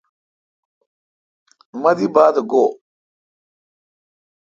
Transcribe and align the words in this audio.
مہ 1.81 1.91
دی 1.97 2.07
بات 2.15 2.35
گوئ۔ 2.49 2.67